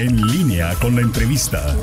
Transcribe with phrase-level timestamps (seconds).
[0.00, 1.76] En línea con la entrevista.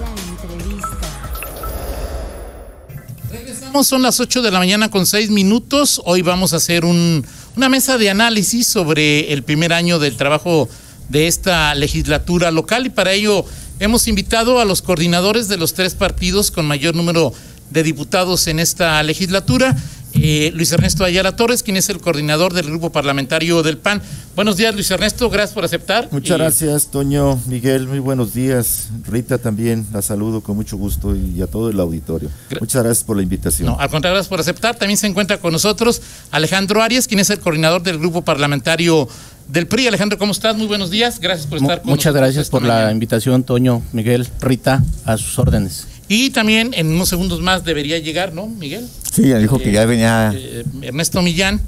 [3.30, 6.02] Regresamos, son las 8 de la mañana con 6 minutos.
[6.04, 7.24] Hoy vamos a hacer un,
[7.56, 10.68] una mesa de análisis sobre el primer año del trabajo
[11.10, 13.46] de esta legislatura local y para ello
[13.80, 17.34] hemos invitado a los coordinadores de los tres partidos con mayor número
[17.70, 19.78] de diputados en esta legislatura.
[20.20, 24.02] Eh, Luis Ernesto Ayala Torres, quien es el coordinador del grupo parlamentario del PAN.
[24.36, 26.10] Buenos días, Luis Ernesto, gracias por aceptar.
[26.12, 28.90] Muchas gracias, Toño, Miguel, muy buenos días.
[29.06, 32.30] Rita también, la saludo con mucho gusto y a todo el auditorio.
[32.60, 33.68] Muchas gracias por la invitación.
[33.68, 34.76] No, al contrario, gracias por aceptar.
[34.76, 39.08] También se encuentra con nosotros Alejandro Arias, quien es el coordinador del grupo parlamentario
[39.48, 39.88] del PRI.
[39.88, 40.56] Alejandro, ¿cómo estás?
[40.56, 44.84] Muy buenos días, gracias por estar con Muchas gracias por la invitación, Toño, Miguel, Rita,
[45.06, 45.88] a sus órdenes.
[46.10, 48.88] Y también en unos segundos más debería llegar, ¿no, Miguel?
[49.12, 50.32] Sí, ya dijo que ya venía.
[50.34, 51.62] Eh, Ernesto Millán.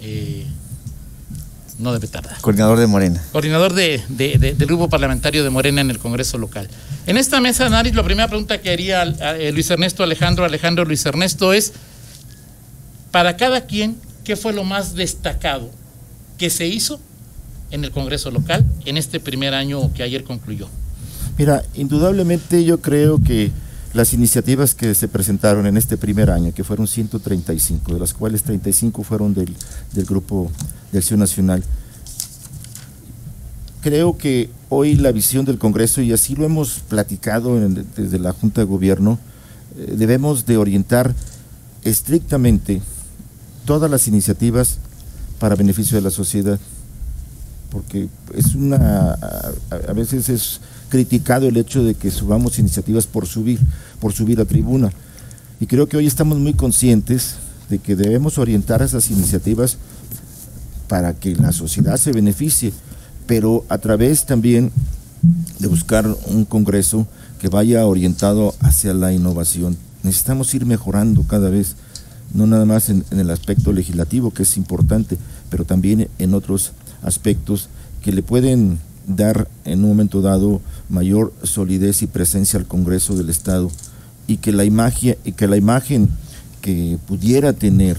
[0.00, 0.46] Eh,
[1.78, 2.40] no debe tardar.
[2.40, 3.22] Coordinador de Morena.
[3.32, 6.68] Coordinador de, del grupo parlamentario de Morena en el Congreso local.
[7.06, 10.84] En esta mesa de análisis, la primera pregunta que haría eh, Luis Ernesto Alejandro, Alejandro
[10.84, 11.72] Luis Ernesto es,
[13.12, 15.70] para cada quien, ¿qué fue lo más destacado
[16.36, 17.00] que se hizo
[17.70, 20.68] en el Congreso local en este primer año que ayer concluyó?
[21.38, 23.52] Mira, indudablemente yo creo que
[23.94, 28.42] las iniciativas que se presentaron en este primer año, que fueron 135, de las cuales
[28.42, 29.54] 35 fueron del,
[30.04, 30.50] Grupo
[30.90, 31.62] de Acción Nacional,
[33.82, 37.56] creo que hoy la visión del Congreso, y así lo hemos platicado
[37.96, 39.20] desde la Junta de Gobierno,
[39.78, 41.14] eh, debemos de orientar
[41.84, 42.82] estrictamente
[43.64, 44.78] todas las iniciativas
[45.38, 46.58] para beneficio de la sociedad,
[47.70, 49.12] porque es una,
[49.88, 53.60] a veces es criticado el hecho de que subamos iniciativas por subir,
[54.00, 54.90] por subir a tribuna.
[55.60, 57.36] Y creo que hoy estamos muy conscientes
[57.68, 59.76] de que debemos orientar esas iniciativas
[60.88, 62.72] para que la sociedad se beneficie,
[63.26, 64.72] pero a través también
[65.58, 67.06] de buscar un Congreso
[67.40, 69.76] que vaya orientado hacia la innovación.
[70.02, 71.76] Necesitamos ir mejorando cada vez,
[72.32, 75.18] no nada más en, en el aspecto legislativo, que es importante,
[75.50, 77.68] pero también en otros aspectos
[78.02, 83.30] que le pueden dar en un momento dado mayor solidez y presencia al Congreso del
[83.30, 83.70] Estado
[84.26, 86.08] y que la imagen, que, la imagen
[86.60, 87.98] que pudiera tener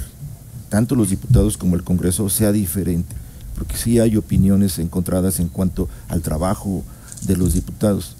[0.69, 3.15] tanto los diputados como el Congreso sea diferente,
[3.55, 6.83] porque sí hay opiniones encontradas en cuanto al trabajo
[7.25, 8.15] de los diputados.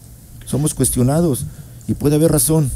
[0.46, 1.46] Somos cuestionados
[1.88, 2.72] y puede haber razón,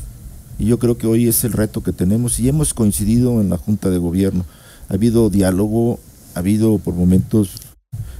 [0.59, 3.57] y yo creo que hoy es el reto que tenemos y hemos coincidido en la
[3.57, 4.45] Junta de Gobierno.
[4.89, 5.99] Ha habido diálogo,
[6.35, 7.55] ha habido por momentos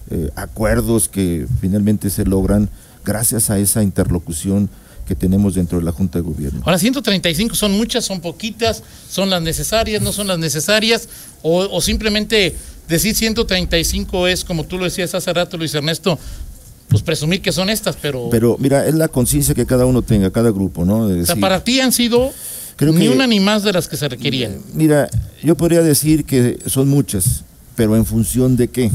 [0.09, 2.69] eh, acuerdos que finalmente se logran
[3.03, 4.69] gracias a esa interlocución
[5.07, 6.61] que tenemos dentro de la Junta de Gobierno.
[6.63, 11.09] Ahora, 135 son muchas, son poquitas, son las necesarias, no son las necesarias,
[11.41, 12.55] o, simplemente
[12.87, 16.17] decir 135 es, como tú lo decías hace rato, Luis Ernesto,
[16.87, 18.29] pues presumir que son estas, pero...
[18.29, 21.07] Pero mira, es la conciencia que cada uno tenga, cada grupo, ¿no?
[21.07, 22.31] o sea, para ti han sido
[22.79, 24.59] ni una ni más de las que se requerían.
[24.73, 25.09] Mira,
[25.43, 27.43] yo podría decir que son muchas,
[27.75, 28.91] pero en función de qué.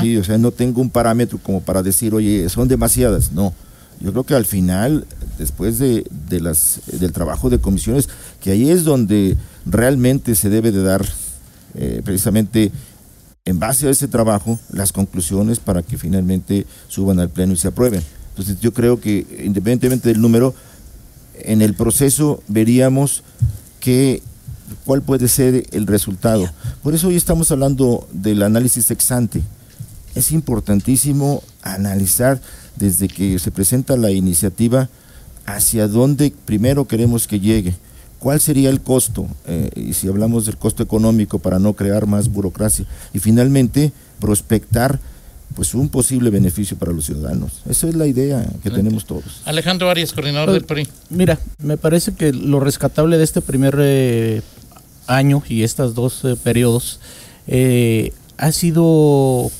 [0.00, 3.32] Sí, o sea, no tengo un parámetro como para decir, oye, son demasiadas.
[3.32, 3.54] No.
[4.00, 5.06] Yo creo que al final,
[5.38, 6.04] después de,
[6.40, 8.08] las, del trabajo de comisiones,
[8.40, 9.36] que ahí es donde
[9.66, 11.04] realmente se debe de dar
[11.74, 12.70] eh, precisamente
[13.44, 17.68] en base a ese trabajo las conclusiones para que finalmente suban al pleno y se
[17.68, 18.02] aprueben.
[18.30, 20.54] Entonces yo creo que independientemente del número,
[21.40, 23.22] en el proceso veríamos
[23.80, 24.22] que
[24.84, 26.48] cuál puede ser el resultado.
[26.82, 29.42] Por eso hoy estamos hablando del análisis ex ante.
[30.14, 32.40] Es importantísimo analizar
[32.76, 34.88] desde que se presenta la iniciativa
[35.46, 37.74] hacia dónde primero queremos que llegue.
[38.18, 39.26] ¿Cuál sería el costo?
[39.46, 42.84] Eh, y si hablamos del costo económico para no crear más burocracia.
[43.12, 44.98] Y finalmente, prospectar
[45.54, 47.62] pues un posible beneficio para los ciudadanos.
[47.68, 49.42] Esa es la idea que tenemos todos.
[49.44, 50.86] Alejandro Arias, coordinador del PRI.
[51.10, 54.42] Mira, me parece que lo rescatable de este primer eh,
[55.08, 57.00] año y estos dos eh, periodos
[57.46, 59.50] eh, ha sido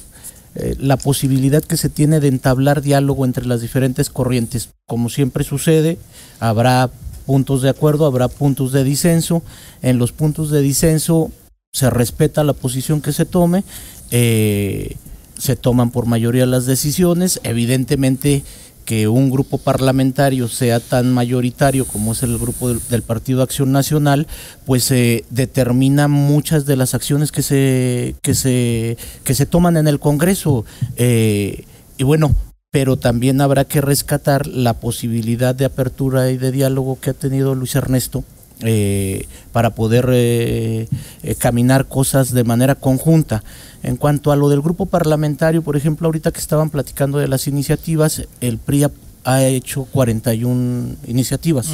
[0.55, 4.71] eh, la posibilidad que se tiene de entablar diálogo entre las diferentes corrientes.
[4.87, 5.99] Como siempre sucede,
[6.39, 6.91] habrá
[7.27, 9.43] puntos de acuerdo, habrá puntos de disenso.
[9.83, 11.33] En los puntos de disenso
[11.73, 13.65] se respeta la posición que se tome,
[14.11, 17.41] se toman por mayoría las decisiones.
[17.43, 18.45] Evidentemente,
[18.89, 24.27] que un grupo parlamentario sea tan mayoritario como es el grupo del, Partido Acción Nacional,
[24.65, 29.89] pues se determina muchas de las acciones que se, que se, que se toman en
[29.89, 30.65] el Congreso.
[30.97, 31.65] Eh,
[31.99, 32.35] y bueno,
[32.71, 37.55] pero también habrá que rescatar la posibilidad de apertura y de diálogo que ha tenido
[37.55, 38.25] Luis Ernesto
[38.63, 40.89] eh, para poder eh,
[41.23, 43.43] eh, caminar cosas de manera conjunta.
[43.83, 47.47] En cuanto a lo del grupo parlamentario, por ejemplo, ahorita que estaban platicando de las
[47.47, 48.87] iniciativas, el PRI
[49.25, 51.69] ha hecho 41 iniciativas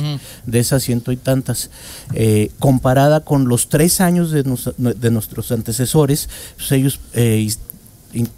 [0.45, 1.71] de esas ciento y tantas.
[2.13, 7.49] Eh, comparada con los tres años de, de nuestros antecesores, pues ellos eh,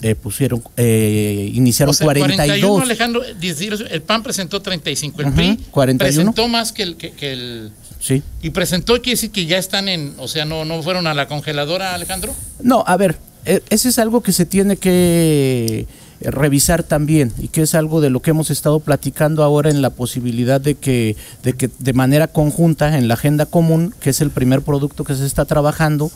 [0.00, 2.82] eh, pusieron, eh, iniciaron o sea, 42.
[2.82, 5.98] Alejandro, el PAN presentó 35, el PRI 41.
[5.98, 7.72] presentó más que el, que, que el
[8.06, 8.22] Sí.
[8.40, 11.26] Y presentó, quiere decir que ya están en, o sea, no, no fueron a la
[11.26, 12.32] congeladora, Alejandro.
[12.62, 15.88] No, a ver, e, ese es algo que se tiene que
[16.20, 19.90] revisar también y que es algo de lo que hemos estado platicando ahora en la
[19.90, 24.30] posibilidad de que de que de manera conjunta en la agenda común que es el
[24.30, 26.10] primer producto que se está trabajando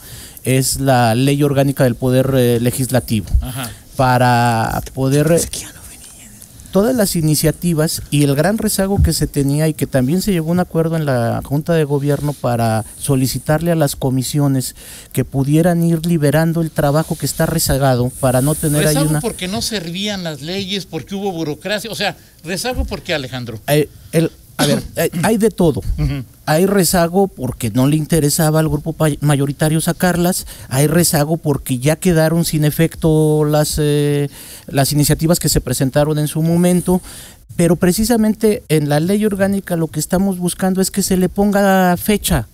[0.44, 3.70] es la ley orgánica del poder eh, legislativo Ajá.
[3.96, 5.30] para poder
[6.70, 10.50] todas las iniciativas y el gran rezago que se tenía y que también se llegó
[10.50, 14.74] a un acuerdo en la Junta de Gobierno para solicitarle a las comisiones
[15.12, 19.20] que pudieran ir liberando el trabajo que está rezagado para no tener rezago ahí una...
[19.20, 23.60] porque no servían las leyes, porque hubo burocracia, o sea, rezago porque Alejandro.
[23.66, 25.80] Eh, el, a ver, eh, hay de todo.
[26.50, 32.44] Hay rezago porque no le interesaba al grupo mayoritario sacarlas, hay rezago porque ya quedaron
[32.44, 34.28] sin efecto las, eh,
[34.66, 37.00] las iniciativas que se presentaron en su momento,
[37.54, 41.96] pero precisamente en la ley orgánica lo que estamos buscando es que se le ponga
[41.96, 42.48] fecha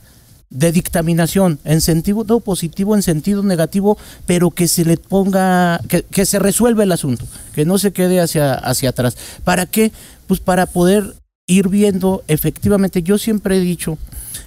[0.50, 3.96] de dictaminación en sentido positivo, en sentido negativo,
[4.26, 8.20] pero que se le ponga, que, que se resuelva el asunto, que no se quede
[8.20, 9.16] hacia, hacia atrás.
[9.42, 9.90] ¿Para qué?
[10.26, 11.14] Pues para poder
[11.46, 13.98] ir viendo efectivamente, yo siempre he dicho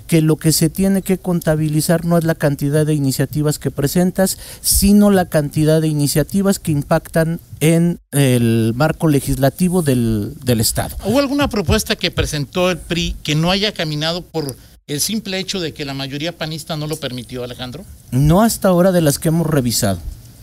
[0.08, 4.38] que lo que se tiene que contabilizar no es la cantidad de iniciativas que presentas,
[4.62, 10.96] sino la cantidad de iniciativas que impactan en el marco legislativo del, del Estado.
[11.06, 14.56] ¿Hubo alguna propuesta que presentó el PRI que no haya caminado por
[14.88, 17.86] el simple hecho de que la mayoría panista no lo permitió, Alejandro?
[18.12, 20.00] No hasta ahora de las que hemos revisado,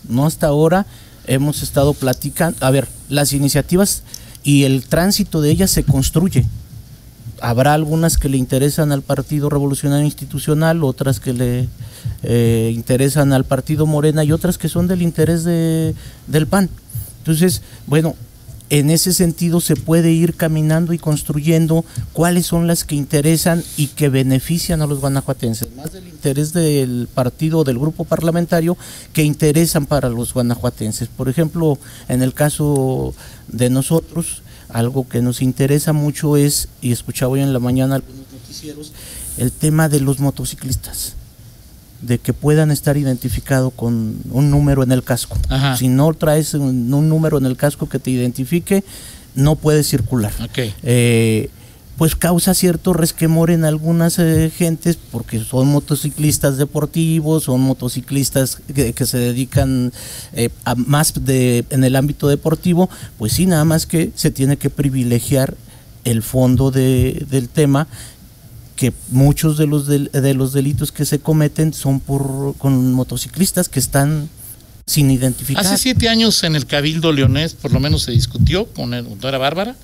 [0.07, 0.87] no hasta ahora
[1.25, 4.03] hemos estado platicando, a ver, las iniciativas
[4.47, 6.45] y el tránsito de ellas se construye.
[7.41, 11.67] Habrá algunas que le interesan al Partido Revolucionario Institucional, otras que le
[12.23, 15.93] eh, interesan al Partido Morena y otras que son del interés de,
[16.27, 16.69] del PAN.
[17.19, 18.15] Entonces, bueno,
[18.69, 23.87] en ese sentido se puede ir caminando y construyendo cuáles son las que interesan y
[23.87, 28.77] que benefician a los guanajuatenses, más del interés del partido o del grupo parlamentario
[29.13, 31.07] que interesan para los guanajuatenses.
[31.07, 31.77] Por ejemplo,
[32.09, 33.13] en el caso
[33.47, 38.31] de nosotros, algo que nos interesa mucho es, y escuchaba hoy en la mañana algunos
[38.33, 38.91] noticieros,
[39.37, 41.15] el tema de los motociclistas
[42.01, 45.37] de que puedan estar identificados con un número en el casco.
[45.77, 48.83] Si no traes un, número en el casco que te identifique,
[49.35, 50.31] no puedes circular.
[50.83, 51.49] Eh,
[51.97, 58.93] pues causa cierto resquemor en algunas eh, gentes porque son motociclistas deportivos, son motociclistas que,
[59.05, 59.91] se dedican
[60.33, 64.57] eh, a más de, en el ámbito deportivo, pues sí, nada más que se tiene
[64.57, 65.55] que privilegiar
[66.03, 67.87] el fondo de, del tema
[68.77, 73.79] que muchos de los, de, los delitos que se cometen son por con motociclistas que
[73.79, 74.29] están
[74.85, 75.65] sin identificar.
[75.65, 79.37] Hace siete años en el Cabildo Leonés por lo menos se discutió con la doctora
[79.37, 79.75] Bárbara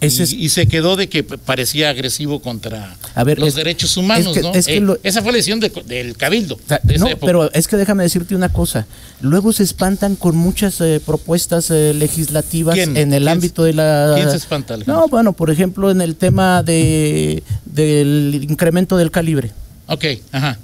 [0.00, 2.96] y, se quedó de que parecía agresivo contra
[3.36, 4.52] los derechos humanos, ¿no?
[4.54, 6.58] Eh, esa fue la decisión del Cabildo.
[6.98, 8.86] no, pero es que déjame decirte una cosa.
[9.20, 14.12] Luego se espantan con muchas eh, propuestas eh, legislativas en el ámbito de la.
[14.16, 14.76] ¿Quién se espanta?
[14.86, 19.52] No, bueno, por ejemplo, en el tema de del incremento del calibre.
[19.86, 20.58] Ok, ajá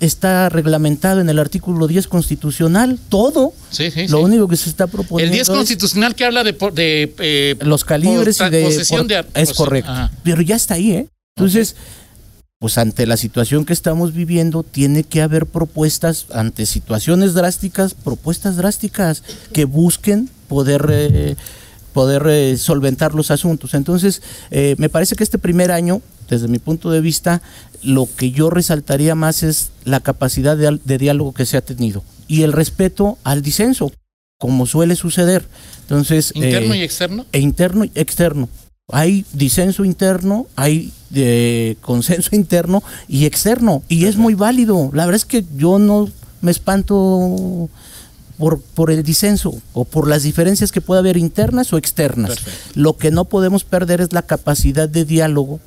[0.00, 3.52] está reglamentado en el artículo 10 constitucional, todo.
[3.70, 5.32] Sí, sí, Lo único que se está proponiendo.
[5.32, 9.52] El 10 constitucional que habla de, de eh, los calibres y de posesión de es
[9.52, 9.92] correcto.
[10.24, 11.08] Pero ya está ahí, ¿eh?
[11.36, 11.76] Entonces,
[12.58, 18.56] pues ante la situación que estamos viviendo, tiene que haber propuestas ante situaciones drásticas, propuestas
[18.56, 21.36] drásticas que busquen poder eh,
[21.92, 23.74] poder eh, solventar los asuntos.
[23.74, 27.42] Entonces, me parece que este primer año desde mi punto de vista,
[27.82, 32.42] lo que yo resaltaría más es la capacidad de, diálogo que se ha tenido y
[32.42, 33.92] el respeto al disenso,
[34.38, 35.44] como suele suceder.
[35.82, 37.26] Entonces, interno y eh, externo.
[37.32, 38.48] E interno y externo.
[38.92, 44.90] Hay disenso interno, hay de consenso interno y externo, y es muy válido.
[44.94, 46.08] La verdad es que yo no
[46.40, 47.68] me espanto
[48.40, 52.38] por, por, el disenso o por las diferencias que pueda haber internas o externas.
[52.74, 55.60] Lo que no podemos perder es la capacidad de diálogo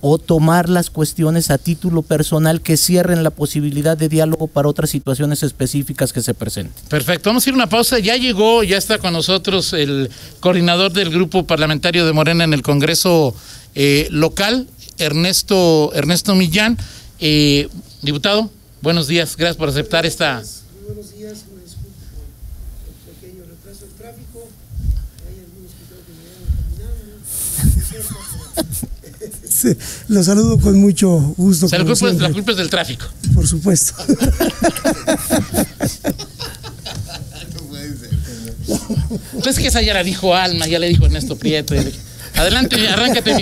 [0.00, 4.90] o tomar las cuestiones a título personal que cierren la posibilidad de diálogo para otras
[4.90, 6.84] situaciones específicas que se presenten.
[6.88, 7.98] Perfecto, vamos a ir a una pausa.
[7.98, 10.10] Ya llegó, ya está con nosotros el
[10.40, 13.34] coordinador del grupo parlamentario de Morena en el Congreso
[13.74, 16.78] eh, local, Ernesto, Ernesto Millán.
[17.18, 17.68] Eh,
[18.00, 18.50] diputado,
[18.80, 20.42] buenos días, gracias por aceptar esta...
[20.86, 22.24] Buenos días, me disculpo por
[22.88, 24.48] el pequeño retraso del tráfico.
[25.28, 26.24] Hay algunos que creo que me
[27.94, 28.49] caminando,
[29.48, 29.76] Sí,
[30.08, 31.66] Los saludo con mucho gusto.
[31.66, 33.04] O sea, la culpa, es, la siempre, culpa es del tráfico.
[33.34, 33.94] Por supuesto.
[39.34, 41.74] Entonces que esa ya la dijo Alma, ya le dijo Ernesto Prieto.
[41.74, 43.36] ya le- Adelante, arráncate.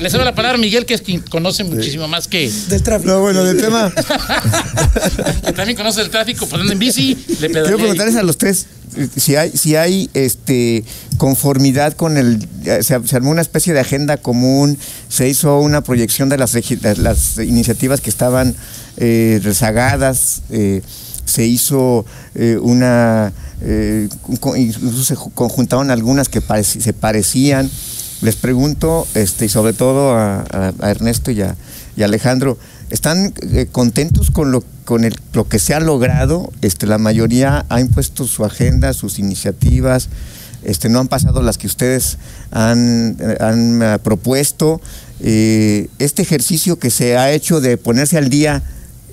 [0.00, 3.10] Le cedo la palabra a Miguel, que es quien conoce muchísimo más que, Del tráfico.
[3.12, 3.92] No, bueno, del tema.
[5.44, 8.66] que también conoce el tráfico, por anda en bici, le Quiero preguntarles a los tres
[8.96, 10.84] eh, si hay, si hay este
[11.18, 12.46] conformidad con el.
[12.64, 14.78] eh, Se, se armó una especie de agenda común,
[15.08, 18.54] se hizo una proyección de las, de las iniciativas que estaban
[18.96, 20.82] eh, rezagadas, eh,
[21.24, 22.04] se hizo
[22.34, 23.32] eh, una.
[23.62, 27.70] eh, un co- incluso se ju- conjuntaron algunas que pareci- se parecían.
[28.24, 31.56] Les pregunto, este, y sobre todo a, Ernesto y a,
[32.02, 32.56] Alejandro,
[32.88, 36.50] ¿están eh, contentos con lo con el, lo que se ha logrado?
[36.62, 40.08] Este, la mayoría ha impuesto su agenda, sus iniciativas,
[40.62, 42.16] este, no han pasado las que ustedes
[42.50, 44.80] han, han eh, propuesto.
[45.20, 48.62] Eh, este ejercicio que se ha hecho de ponerse al día,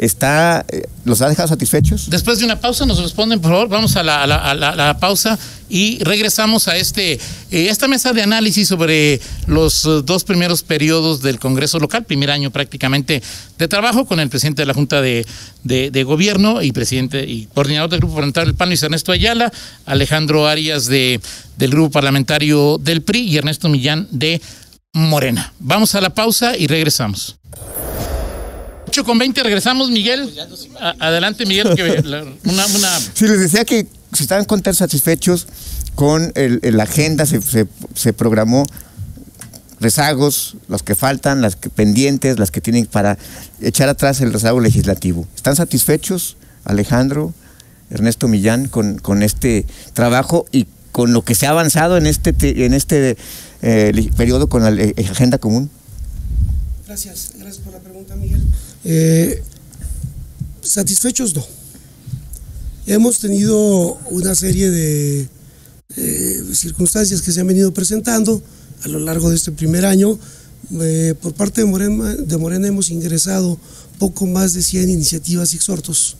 [0.02, 2.10] está, eh, ¿los ha dejado satisfechos?
[2.10, 5.38] Después de una pausa nos responden, por favor, vamos a la, pausa
[5.70, 7.20] y regresamos a este eh,
[7.70, 12.50] esta mesa de análisis sobre los eh, dos primeros periodos del Congreso local, primer año
[12.50, 13.22] prácticamente
[13.60, 15.24] de trabajo con el presidente de la Junta de,
[15.64, 19.52] de- de Gobierno y presidente y coordinador del Grupo Parlamentario del PAN, Luis Ernesto Ayala,
[19.86, 21.22] Alejandro Arias de,
[21.58, 24.42] del Grupo Parlamentario del PRI y Ernesto Millán de
[24.94, 25.54] Morena.
[25.60, 27.38] Vamos a la pausa y regresamos.
[28.92, 30.30] 8 con 20, regresamos, Miguel.
[30.82, 31.84] A- adelante, Miguel, que
[32.44, 35.48] una, una Sí, les decía que si estaban contentos, satisfechos
[35.96, 38.66] con el, el- la agenda, se, se- se programó
[39.80, 43.18] rezagos, los que faltan, las que pendientes, las que tienen para
[43.62, 45.26] echar atrás el rezago legislativo.
[45.38, 47.34] ¿Están satisfechos, Alejandro,
[47.90, 52.34] Ernesto Millán, con, con este trabajo y con lo que se ha avanzado en este,
[52.34, 53.16] te- en este
[53.62, 55.70] eh, periodo con la le- agenda común?
[56.86, 58.44] Gracias, gracias por la pregunta, Miguel.
[58.84, 59.44] Eh,
[60.62, 61.46] satisfechos no.
[62.88, 65.28] Hemos tenido una serie de
[66.54, 68.42] circunstancias que se han venido presentando
[68.84, 70.18] a lo largo de este primer año.
[70.80, 73.60] Eh, por parte de Morena, de Morena hemos ingresado
[74.00, 76.16] poco más de 100 iniciativas y exhortos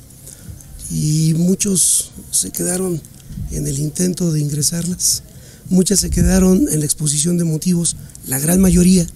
[0.92, 3.02] y muchos se quedaron
[3.52, 5.24] en el intento de ingresarlas,
[5.70, 7.96] muchas se quedaron en la exposición de motivos,
[8.28, 9.08] la gran mayoría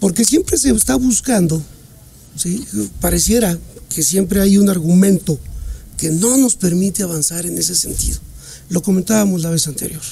[0.00, 1.62] porque siempre se está buscando,
[2.36, 2.64] ¿sí?
[3.00, 5.38] pareciera que siempre hay un argumento
[5.96, 8.18] que no nos permite avanzar en ese sentido.
[8.68, 10.02] Lo comentábamos la vez anterior,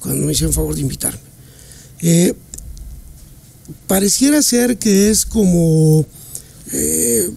[0.00, 1.20] cuando me hicieron favor de invitarme.
[2.00, 2.34] Eh,
[3.86, 6.06] pareciera ser que es como,
[6.72, 7.30] eh,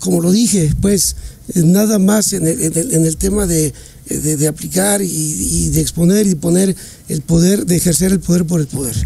[0.00, 1.16] como lo dije, pues
[1.54, 3.72] nada más en el, tema de,
[4.08, 6.74] de- aplicar y de exponer y poner
[7.08, 8.96] el poder, de ejercer el poder por el poder.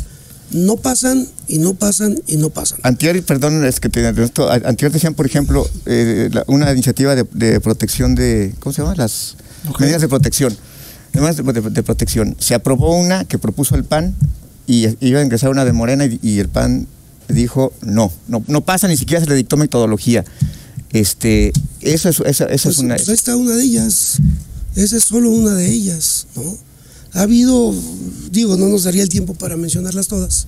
[0.51, 2.79] No pasan y no pasan y no pasan.
[2.83, 7.25] Antier, perdón, es que te, esto, antier decían, por ejemplo, eh, la- una iniciativa de,
[7.33, 8.95] de protección de, ¿cómo se llama?
[8.97, 9.37] Las
[9.79, 10.57] medidas de protección.
[11.13, 12.35] Medidas de, de- de protección.
[12.39, 14.15] Se aprobó una que propuso el PAN
[14.67, 16.87] y iba a ingresar una de Morena y, y el PAN
[17.29, 20.25] dijo no, no, no pasa, ni siquiera se le dictó metodología.
[20.93, 21.53] Este,
[21.83, 22.97] eso es, esa Pues, es una.
[22.97, 24.19] pues ahí está una de ellas.
[24.77, 26.57] Esa es solo una de ellas, ¿no?
[27.13, 27.75] Ha habido,
[28.31, 30.47] digo, no nos daría el tiempo para mencionarlas todas,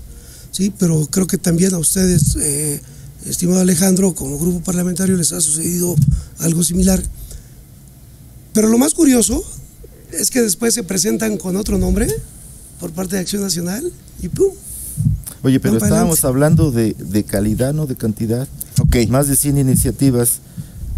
[0.51, 0.73] ¿sí?
[0.79, 2.81] Pero creo que también a ustedes, eh,
[3.27, 5.97] estimado Alejandro, como grupo parlamentario les ha sucedido
[6.39, 7.03] algo similar.
[8.53, 9.43] Pero lo más curioso
[10.13, 12.09] es que después se presentan con otro nombre
[12.79, 13.91] por parte de Acción Nacional
[14.23, 14.53] y ¡pum!
[15.43, 18.47] Oye, pero Van estábamos hablando de, de calidad, no de cantidad.
[18.81, 19.09] Ok.
[19.09, 20.41] Más de 100 iniciativas,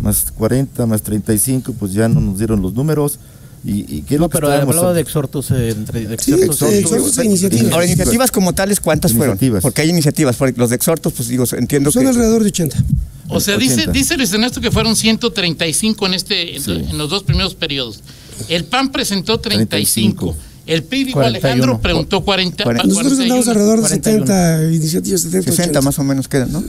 [0.00, 3.18] más 40, más 35, pues ya no nos dieron los números.
[3.64, 6.18] ¿Y, y qué es No, lo que pero hablaba hab- de exhortos, eh, entre, de
[6.18, 7.18] Sí, exhortos.
[7.18, 7.72] e iniciativas.
[7.72, 9.38] Ahora, iniciativas como tales, ¿cuántas fueron?
[9.60, 10.34] Porque hay iniciativas.
[10.36, 12.08] por- Los de exhortos, pues digo, entiendo Son que.
[12.08, 12.82] alrededor de 80.
[13.28, 13.92] O sea, dice, 80.
[13.92, 16.72] dice Luis Ernesto que fueron 135 en este en- Sí.
[16.72, 18.00] en los dos primeros periodos.
[18.48, 20.34] El PAN presentó 35.
[20.34, 20.36] 35.
[20.66, 21.20] El 41.
[21.26, 22.64] Alejandro, preguntó 40.
[22.64, 22.86] Cuarenta.
[22.88, 23.34] Nosotros 41.
[23.34, 24.26] andamos alrededor de 41.
[24.26, 25.80] 70 iniciativas, 70, 60 80.
[25.82, 26.62] más o menos quedan, ¿no?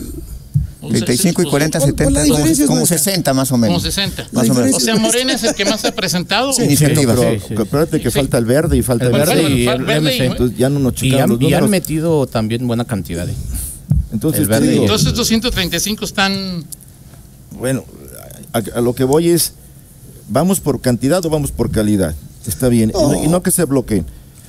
[0.83, 2.97] O sea, 35 y pues, 40, Por- por 70, la como- diferencia es como nuestra.
[2.97, 3.77] 60 más o menos.
[3.77, 4.27] Como 60.
[4.31, 4.75] Más o menos.
[4.75, 6.51] O sea, Morena es el que más se ha presentado.
[6.53, 6.63] Sí.
[6.63, 7.17] Iniciativas.
[7.19, 7.53] Pero, Sí, sí.
[7.57, 8.17] acuérdate que Sí.
[8.19, 9.49] falta el verde y falta El el, verde verde.
[9.49, 10.25] y el y- MC.
[10.25, 13.27] Entonces ya no nos Y han, los y han metido también buena cantidad.
[13.29, 13.33] eh.
[14.11, 16.65] Entonces, el verde Entonces estos 135 están...
[17.57, 17.83] bueno,
[18.53, 19.53] a, a lo que voy es,
[20.29, 22.13] ¿vamos por cantidad o vamos por calidad?
[22.45, 24.05] Está bien, y no- y no que se bloqueen.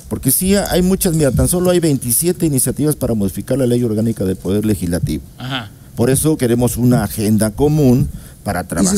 [0.09, 4.25] Porque sí hay muchas, mira, tan solo hay 27 iniciativas para modificar la ley orgánica
[4.25, 5.23] del Poder Legislativo.
[5.39, 5.71] Ajá.
[5.97, 8.09] Por eso queremos una agenda común
[8.43, 8.95] para trabajar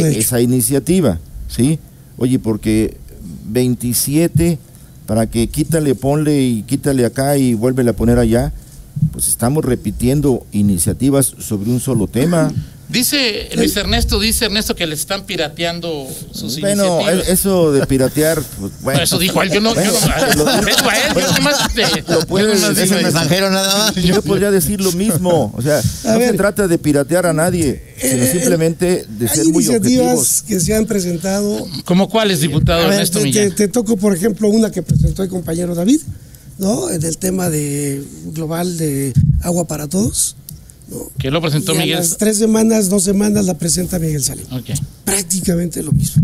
[0.00, 0.18] en- hecho.
[0.20, 1.78] esa iniciativa, ¿sí?
[2.16, 2.96] Oye, porque
[3.46, 4.58] 27
[5.06, 8.52] para que quítale, ponle y quítale acá y vuélvele a poner allá,
[9.12, 12.52] pues estamos repitiendo iniciativas sobre un solo tema.
[12.88, 17.28] Dice Luis Ernesto, dice Ernesto que le están pirateando sus Bueno, iniciativas.
[17.28, 19.00] e- eso de piratear, pues, bueno.
[19.02, 20.58] eso dijo él, yo no, yo Bueno, no, lo- a
[20.98, 22.94] él, yo nomás te- Lo puedes yo eso.
[22.98, 23.94] extranjero nada más.
[23.96, 26.32] Yo podría decir lo mismo, o sea, no ver.
[26.32, 30.42] se trata de piratear a nadie, sino Eh, simplemente de ser Hay muy iniciativas objetivos.
[30.46, 31.66] que se han presentado.
[31.86, 35.30] ¿Cómo cuáles, diputado A ver, Ernesto te, te toco, por ejemplo, una que presentó el
[35.30, 36.00] compañero David,
[36.58, 36.90] ¿no?
[36.90, 40.36] En el tema de global de agua para todos.
[40.88, 41.10] ¿No?
[41.18, 41.98] Que lo presentó Y a Miguel.
[41.98, 44.46] las tres semanas, dos semanas la presenta Miguel Salim.
[44.52, 44.70] Ok.
[45.04, 46.22] Prácticamente lo mismo.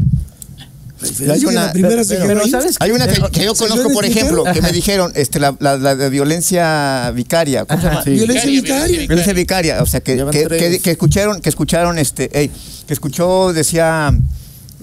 [1.20, 2.50] La Hay una- la primera se pero- quedó pero ahí.
[2.50, 5.56] ¿sabes Hay una que, que yo ¿Se conozco, por ejemplo, que me dijeron, este, la,
[5.58, 7.64] la- la de violencia vicaria.
[7.64, 8.04] ¿cómo se llama?
[8.04, 8.10] Sí.
[8.10, 8.86] Violencia Vicaria, vicaria.
[8.86, 10.60] violencia Violencia vicaria, o sea, que, que, tres.
[10.72, 12.50] que- que escucharon, que escucharon, este, ey,
[12.86, 14.12] que escuchó, decía,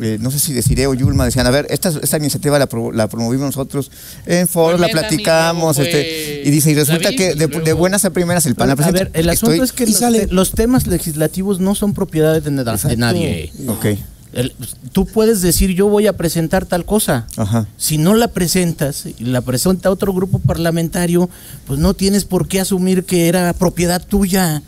[0.01, 2.92] eh, no sé si deciré o Yulma, decían, a ver, esta, esta iniciativa la, pro-
[2.92, 3.92] la promovimos nosotros
[4.25, 8.46] en foros, la platicamos, este, y dice, y resulta David, que de, buenas a primeras
[8.46, 9.00] el PAN la a presenta.
[9.06, 10.27] ver, el asunto Estoy- es que los, sale.
[10.27, 12.51] te- los temas legislativos no son propiedad de,
[12.98, 13.51] nadie.
[13.68, 13.86] Ok,
[14.34, 14.54] El-
[14.92, 17.25] tú puedes decir yo voy a presentar tal cosa.
[17.38, 17.66] ajá.
[17.77, 21.30] Si no la presentas y la presenta otro grupo parlamentario,
[21.66, 24.62] pues no tienes por qué asumir que era propiedad tuya.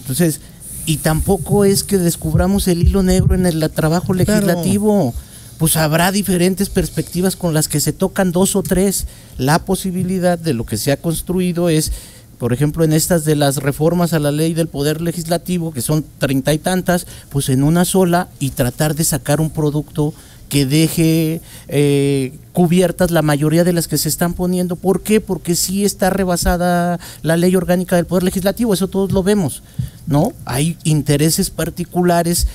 [0.00, 0.40] Entonces,
[0.88, 5.12] y tampoco es que descubramos el hilo negro en el trabajo legislativo.
[5.58, 9.06] Pues habrá diferentes perspectivas con las que se tocan dos o tres.
[9.36, 11.92] La posibilidad de lo que se ha construido es,
[12.38, 16.06] por ejemplo, en estas de las reformas a la ley del poder legislativo, que son
[16.16, 20.14] treinta y tantas, pues en una sola y tratar de sacar un producto
[20.48, 24.76] que deje eh, cubiertas la mayoría de las que se están poniendo.
[24.76, 25.20] ¿Por qué?
[25.20, 29.62] Porque sí está rebasada la ley orgánica del Poder Legislativo, eso todos lo vemos,
[30.06, 30.32] ¿no?
[30.44, 32.48] Hay intereses particulares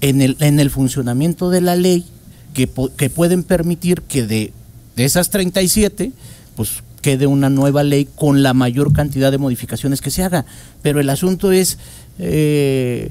[0.00, 2.04] en el, en el funcionamiento de la ley
[2.54, 4.52] que, que pueden permitir que de,
[4.96, 6.12] de esas 37,
[6.56, 10.44] pues quede una nueva ley con la mayor cantidad de modificaciones que se haga.
[10.82, 11.78] Pero el asunto es,
[12.18, 13.10] eh,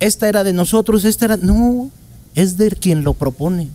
[0.00, 1.36] esta era de nosotros, esta era...
[1.36, 1.90] No,
[2.34, 3.68] es de quien lo propone.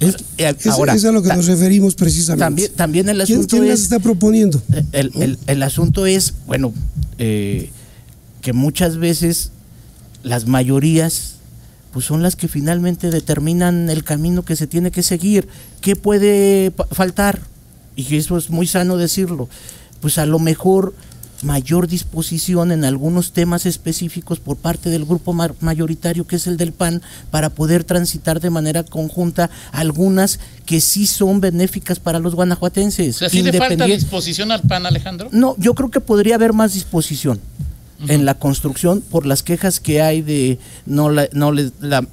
[0.00, 2.44] Es- eh, Es, a lo que ta- nos referimos precisamente.
[2.44, 3.84] también, también el ¿Quién, asunto quién las es...
[3.84, 4.62] está proponiendo?
[4.92, 6.72] El, el- el asunto es, bueno,
[7.18, 7.70] eh,
[8.42, 9.50] que muchas veces
[10.22, 11.34] las mayorías
[11.92, 15.48] pues son las que finalmente determinan el camino que se tiene que seguir.
[15.80, 17.40] ¿Qué puede faltar?
[17.96, 19.48] Y eso es muy sano decirlo.
[20.00, 20.94] Pues a lo mejor
[21.42, 26.56] mayor disposición en algunos temas específicos por parte del grupo ma- mayoritario que es el
[26.56, 32.32] del PAN para poder transitar de manera conjunta algunas que sí son benéficas para los
[32.32, 33.16] O guanajuatenses.
[33.16, 35.28] sea, ¿sí le falta disposición al PAN, Alejandro?
[35.32, 37.40] no, yo creo que podría haber más disposición
[38.06, 42.08] en la construcción por las quejas que hay de no la, no les- la- la-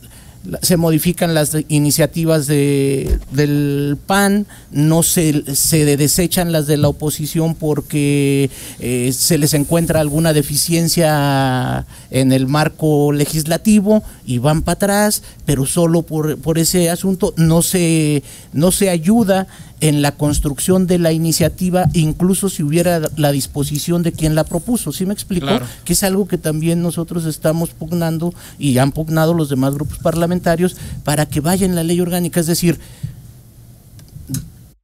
[0.61, 7.55] se modifican las iniciativas de, del PAN, no se, se desechan las de la oposición
[7.55, 15.23] porque eh, se les encuentra alguna deficiencia en el marco legislativo y van para atrás,
[15.45, 19.47] pero solo por, por ese asunto no se, no se ayuda
[19.81, 24.91] en la construcción de la iniciativa, incluso si hubiera la disposición de quien la propuso.
[24.91, 25.47] ¿Sí me explico?
[25.47, 25.65] Claro.
[25.83, 30.75] Que es algo que también nosotros estamos pugnando y han pugnado los demás grupos parlamentarios
[31.03, 32.39] para que vaya en la ley orgánica.
[32.39, 32.79] Es decir,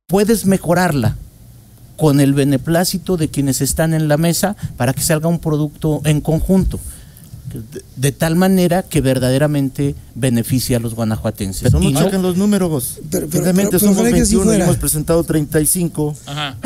[0.08, 1.16] puedes mejorarla
[1.96, 6.20] con el beneplácito de quienes están en la mesa para que salga un producto en
[6.20, 6.80] conjunto.
[7.60, 11.64] De, de tal manera que verdaderamente beneficie a los guanajuatenses.
[11.64, 13.00] Pero no Y no- checan los números.
[13.10, 14.64] Pero- pero- pero- somos ojalá que así 21 y fuera.
[14.66, 16.16] hemos presentado 35.
[16.26, 16.58] Ajá.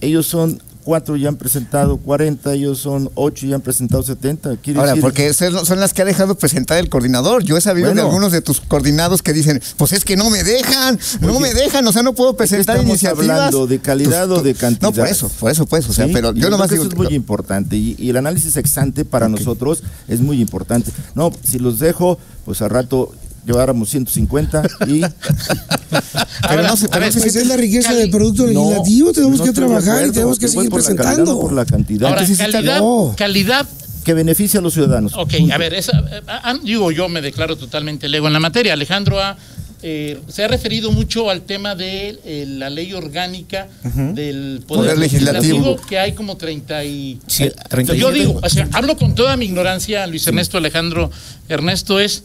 [0.00, 0.60] Ellos son
[0.90, 4.56] 4 y han presentado 40, ellos son 8 y han presentado 70.
[4.56, 7.44] Quiere Ahora, decir- porque esas son las que ha dejado presentar el coordinador.
[7.44, 10.42] Yo he sabido de algunos de tus coordinados que dicen, pues es que no me
[10.42, 13.30] dejan, no Oye, me dejan, o sea, no puedo ¿de presentar estamos iniciativas.
[13.30, 13.68] hablando?
[13.68, 14.88] ¿De calidad Tus- o de tu- cantidad?
[14.88, 16.82] No, por eso, por eso, pues, o sea, Sí, pero y yo nomás digo...
[16.82, 20.90] eso es muy importante y, y el análisis exante para nosotros es muy importante.
[21.14, 23.12] No, si los dejo, pues al rato
[23.46, 25.00] lleváramos 150 y
[26.48, 29.12] pero no se, pero no se Pues es la riqueza Cali- del producto No, legislativo,
[29.12, 31.32] tenemos no que trabajar y tenemos que seguir por la presentando.
[31.34, 32.08] no por la cantidad.
[32.10, 33.14] Ahora, calidad, no.
[33.16, 33.66] calidad
[34.04, 35.12] que beneficie a los ciudadanos.
[35.14, 35.54] Ok, Punto.
[35.54, 38.72] a ver, esa, eh, ah, digo, yo me declaro totalmente lego en la materia.
[38.72, 39.36] Alejandro ha,
[39.82, 43.68] eh, se ha referido mucho al tema de eh, la ley orgánica
[44.14, 45.86] del Poder, Poder legislativo, Legislativo.
[45.86, 47.20] que hay como 30 y...
[47.26, 47.98] Sí, eh, 37.
[47.98, 51.10] Yo digo, o sea, hablo con toda mi ignorancia, Luis Ernesto Alejandro
[51.48, 52.24] Ernesto es...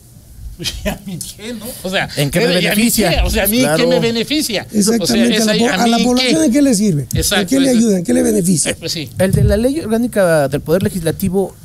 [0.86, 1.66] ¿y ¿A mí qué, no?
[1.84, 3.10] O sea, ¿En qué me ¿y a mí beneficia?
[3.10, 3.22] qué?
[3.22, 3.78] O sea, ¿a mí Claro.
[3.78, 4.66] qué me beneficia?
[4.72, 6.46] Exactamente, O sea, a, la, a población qué?
[6.46, 7.08] ¿en qué le sirve?
[7.12, 7.98] ¿En Exacto, qué le ayuda?
[7.98, 8.76] ¿En qué le Eh, beneficia?
[8.80, 9.10] Pues sí.
[9.18, 11.56] El de la ley orgánica del Poder Legislativo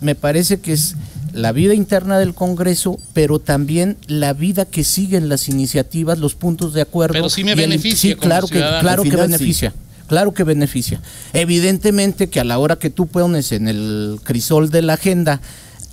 [0.00, 0.94] me parece que es
[1.32, 6.74] la vida interna del Congreso, pero también la vida que siguen las iniciativas, los puntos
[6.74, 7.14] de acuerdo.
[7.14, 9.16] Pero sí me el- beneficia sí, claro que, claro que sí.
[9.16, 9.72] beneficia.
[10.08, 11.00] Claro que beneficia.
[11.32, 15.40] Evidentemente que a la hora que tú pones en el crisol de la agenda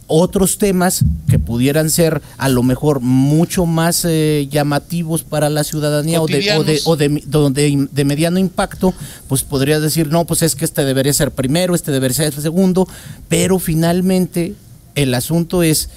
[0.09, 6.19] otros temas que pudieran ser a lo mejor mucho más eh, llamativos para la ciudadanía
[6.21, 8.93] o de, o de, o de, mi- de- de mediano impacto,
[9.27, 12.87] pues podrías decir, no, pues es que este debería ser primero, este debería ser segundo,
[13.27, 14.55] pero finalmente
[14.95, 15.89] el asunto es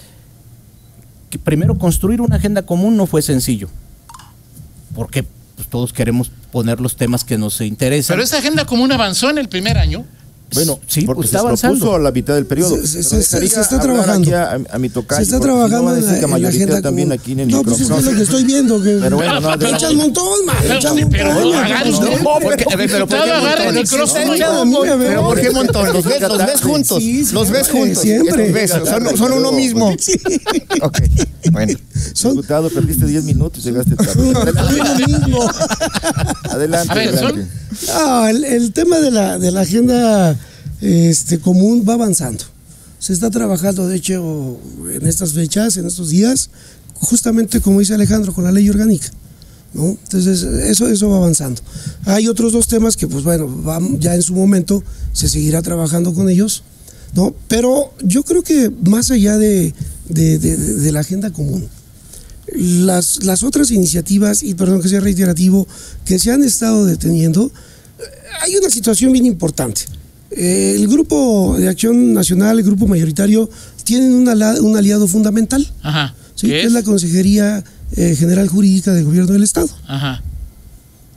[1.31, 3.69] que primero construir una agenda común no fue sencillo,
[4.95, 5.25] porque
[5.57, 8.15] pues, todos queremos poner los temas que nos interesan.
[8.15, 10.05] Pero esa agenda común avanzó en el primer año.
[10.55, 11.95] Bueno, sí, porque pues se está avanzando.
[11.95, 12.77] a la mitad del periodo.
[12.77, 14.37] Se- se- se- se está trabajando.
[14.37, 16.49] A, a mi tocayo, Se está no trabajando a en decir la, que en la
[16.49, 17.21] agenda también común.
[17.21, 17.97] aquí en el No, pues es micrófono.
[17.97, 18.83] que es lo que estoy viendo.
[18.83, 21.53] Que Pero bueno, no, echan montón, man, echan pero montón.
[21.53, 24.33] no, no, no, pero ¿por qué Diputado, agarre el micrófono.
[24.99, 25.93] Pero ¿por qué montón?
[25.93, 27.03] Los ves, los ves juntos.
[27.33, 27.99] Los ves juntos.
[28.03, 28.69] siempre.
[29.17, 29.95] Son, uno mismo.
[30.83, 30.99] Ok,
[31.53, 31.79] bueno.
[32.23, 34.13] Diputado, perdiste 10 minutos, llegaste tarde.
[34.31, 35.51] uno mismo.
[36.51, 37.62] Adelante, A ver, son- adelante.
[37.95, 40.39] Ah, el, tema de la, de la agenda
[40.81, 42.45] este, común va avanzando.
[42.99, 44.59] Se está trabajando, de hecho,
[44.93, 46.51] en estas fechas, en estos días,
[46.95, 49.09] justamente como dice Alejandro, con la ley orgánica.
[49.75, 49.87] ¿no?
[50.05, 51.63] Entonces, eso, eso va avanzando.
[52.05, 56.13] Hay otros dos temas que, pues bueno, van- ya en su momento se seguirá trabajando
[56.13, 56.63] con ellos,
[57.15, 57.35] ¿no?
[57.49, 59.73] Pero yo creo que más allá de-
[60.11, 61.67] de- de la agenda común,
[62.55, 65.67] las, las otras iniciativas, y perdón que sea reiterativo,
[66.05, 67.51] que se han estado deteniendo,
[67.99, 68.03] eh,
[68.43, 69.83] hay una situación bien importante.
[70.31, 73.51] Eh, El Grupo de Acción Nacional, el grupo mayoritario,
[73.85, 76.15] tienen un, ala- un aliado fundamental, Ajá.
[76.35, 76.47] ¿sí?
[76.47, 76.67] ¿Qué que es?
[76.67, 77.63] es la Consejería
[77.97, 79.69] eh, General Jurídica del Gobierno del Estado.
[79.87, 80.23] Ajá.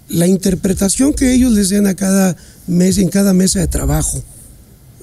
[0.10, 2.36] La interpretación que ellos les den a cada
[2.68, 4.22] mes, en cada mesa de trabajo,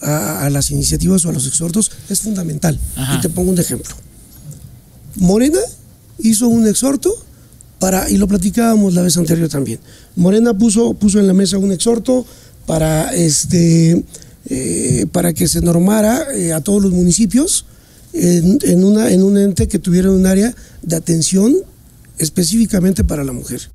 [0.01, 2.79] a, a las iniciativas o a los exhortos, es fundamental.
[2.97, 3.17] Ajá.
[3.17, 3.95] Y te pongo un ejemplo.
[5.17, 5.59] Morena
[6.23, 7.15] hizo un exhorto
[7.79, 9.81] para, y lo platicábamos la vez anterior también.
[10.17, 12.25] Morena puso, puso en la mesa un exhorto
[12.67, 14.05] para, este,
[14.49, 17.67] eh, para que se normara eh, a todos los municipios
[18.13, 21.57] en, en una, en un ente que tuviera un área de atención
[22.19, 23.71] específicamente para la mujer.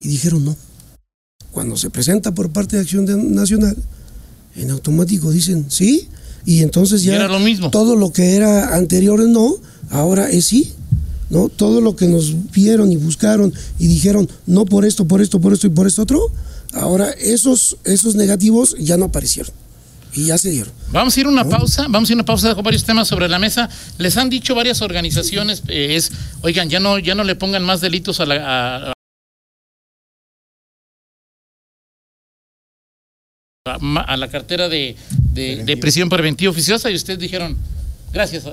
[0.00, 0.56] Y dijeron no.
[1.50, 3.76] Cuando se presenta por parte de Acción Nacional,
[4.54, 6.08] en automático dicen sí,
[6.44, 7.70] y entonces Y ya era lo mismo.
[7.70, 9.56] todo lo que era anterior no,
[9.90, 10.72] ahora es sí.
[11.30, 11.48] ¿No?
[11.48, 15.52] Todo lo que nos vieron y buscaron y dijeron no por esto, por esto, por
[15.52, 16.20] esto y por esto otro,
[16.74, 19.52] ahora esos, esos negativos ya no aparecieron
[20.12, 20.72] y ya se dieron.
[20.92, 23.06] Vamos a ir a una pausa, vamos a ir a una pausa con varios temas
[23.06, 23.68] sobre la mesa.
[23.98, 26.10] Les han dicho varias organizaciones, eh, es,
[26.42, 28.34] oigan, ya no, ya no le pongan más delitos a la,
[28.88, 28.92] a-
[33.66, 34.96] a, ma- a la cartera de,
[35.32, 37.56] de- de prisión preventiva oficiosa y ustedes dijeron,
[38.12, 38.44] gracias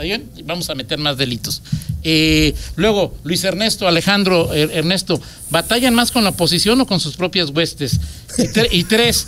[0.46, 1.62] vamos a meter más delitos.
[2.04, 7.17] Eh, luego, Luis Ernesto, Alejandro, Er- Ernesto, ¿batallan más con la oposición o con sus
[7.17, 8.00] propias huestes?
[8.38, 9.28] Y, tre- y tres,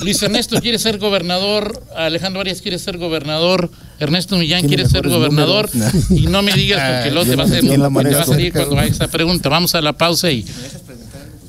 [0.00, 5.68] Luis Ernesto quiere ser gobernador, Alejandro Arias quiere ser gobernador, Ernesto Millán quiere ser gobernador
[6.10, 8.26] y no me digas porque luego te va a, hacer, ¿Quién la te va a
[8.26, 9.48] salir cuando haga esa pregunta.
[9.48, 10.44] Vamos a la pausa y...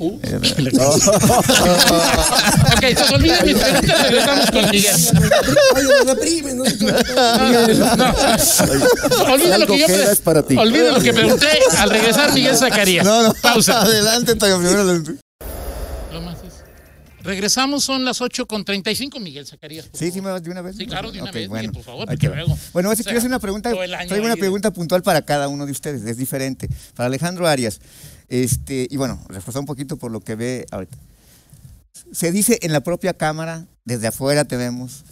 [0.03, 0.23] Uh, ok,
[2.81, 4.95] entonces olvida mis preguntas, regresamos con Miguel.
[5.83, 6.85] Lo reprimen, no sé qué.
[9.31, 10.57] Olvida lo que yo queda pre- es para ti.
[10.57, 13.05] olvida lo que pregunté al regresar Miguel Zacarías.
[13.05, 13.33] No, no.
[13.43, 13.81] Pausa.
[13.83, 14.57] Adelante, Toño.
[14.57, 15.20] Primero
[17.23, 19.85] Regresamos, son las 8 con 35, Miguel Zacarías.
[19.85, 20.13] Sí, favor.
[20.13, 20.75] sí, me vas de una vez.
[20.77, 21.61] Sí, claro, de una vez, bueno.
[21.69, 24.39] Miguel, por favor, porque luego- Bueno, o sea, quiero hacer una pregunta, traigo una de-
[24.39, 26.69] pregunta puntual para cada uno de ustedes, es diferente.
[26.95, 27.79] Para Alejandro Arias,
[28.27, 30.97] este, y bueno, reforzar un poquito por lo que ve ahorita.
[32.11, 35.03] Se dice en la propia Cámara, desde afuera te vemos,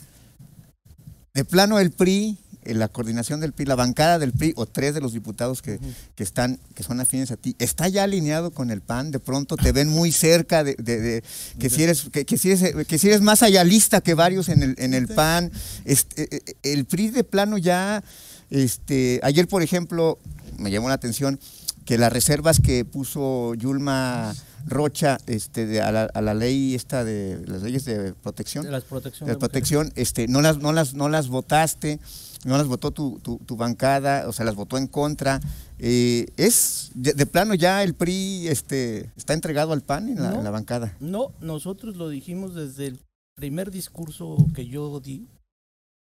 [1.34, 2.38] de plano el PRI,
[2.74, 5.80] la coordinación del PRI, la bancada del PRI o tres de los diputados que,
[6.16, 9.56] que están, que son afines a ti, está ya alineado con el PAN, de pronto
[9.58, 11.24] te ven muy cerca de, de- de-
[11.60, 14.64] que, si eres, que, que si eres, que si eres más allalista que varios en
[14.64, 15.52] el, en el PAN.
[15.86, 18.04] Este, eh, eh, el PRI de plano ya,
[18.50, 20.20] este, ayer por ejemplo,
[20.58, 21.40] me llamó la atención
[21.86, 24.36] que las reservas que puso Yulma
[24.68, 28.72] Rocha este, de- a, la, a la ley esta de las leyes de protección De
[28.72, 32.00] las protección de protección, este, no las, no las, no las votaste,
[32.46, 35.40] no las votó tu, tu, tu bancada, o sea, las votó en contra.
[35.78, 40.32] Eh, es de, de plano ya el PRI este, está entregado al PAN en la,
[40.32, 40.38] No.
[40.40, 40.96] en la bancada.
[41.00, 43.00] No, nosotros lo dijimos desde el
[43.36, 45.28] primer discurso que yo di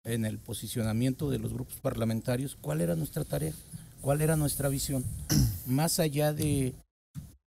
[0.03, 3.53] en el posicionamiento de los grupos parlamentarios, cuál era nuestra tarea,
[4.01, 5.03] cuál era nuestra visión.
[5.65, 6.73] Más allá de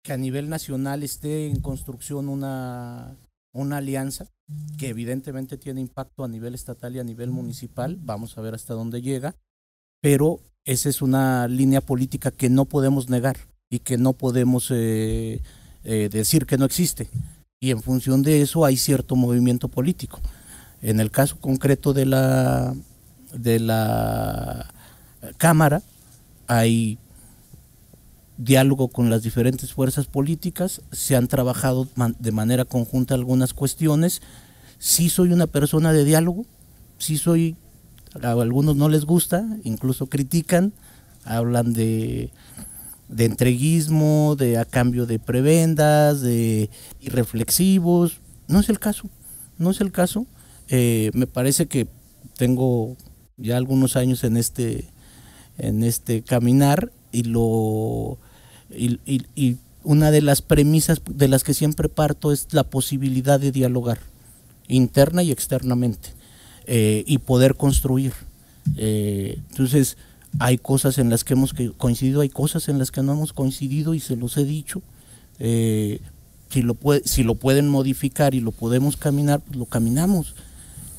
[0.04, 3.16] que a nivel nacional esté en construcción una,
[3.54, 4.28] una alianza
[4.78, 8.74] que evidentemente tiene impacto a nivel estatal y a nivel municipal, vamos a ver hasta
[8.74, 9.36] dónde llega,
[10.02, 13.38] pero esa es una línea política que no podemos negar
[13.70, 15.42] y que no podemos eh,
[15.84, 17.10] eh, decir que no existe.
[17.60, 20.20] Y en función de eso hay cierto movimiento político.
[20.82, 22.76] En el caso concreto de la,
[23.34, 24.74] de la
[25.38, 25.82] Cámara,
[26.48, 26.98] hay
[28.38, 31.88] diálogo con las diferentes fuerzas políticas, se han trabajado
[32.20, 34.22] de manera conjunta algunas cuestiones.
[34.80, 36.46] Sí soy una persona de diálogo,
[36.98, 37.56] sí soy,
[38.22, 40.74] a algunos no les gusta, incluso critican,
[41.24, 42.32] hablan de,
[43.08, 46.70] de entreguismo, de a cambio de prebendas, de
[47.00, 48.20] irreflexivos.
[48.48, 49.10] No es el caso,
[49.58, 50.26] no es el caso.
[50.70, 51.88] Eh, me parece que
[52.38, 52.98] tengo
[53.38, 54.90] ya algunos años en este,
[55.58, 58.18] en este caminar y lo
[58.70, 64.00] y, una de las premisas de las que siempre parto es la posibilidad de dialogar
[64.68, 66.10] interna y externamente
[66.66, 68.14] eh, y poder construir.
[68.78, 69.98] Eh, entonces,
[70.40, 73.94] hay cosas en las que hemos coincidido, hay cosas en las que no hemos coincidido
[73.94, 74.82] y se los he dicho.
[75.38, 80.34] si, lo puede, si lo pueden modificar y lo podemos caminar, pues lo caminamos.